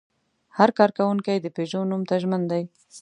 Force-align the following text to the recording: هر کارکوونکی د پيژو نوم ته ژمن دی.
هر 0.57 0.69
کارکوونکی 0.79 1.35
د 1.41 1.47
پيژو 1.55 1.81
نوم 1.91 2.01
ته 2.09 2.15
ژمن 2.21 2.41
دی. 2.51 2.63